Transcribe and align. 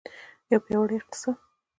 یو 0.51 0.59
پیاوړی 0.65 0.95
اقتصاد. 0.99 1.37